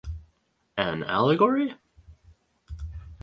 [0.79, 1.75] An allegory?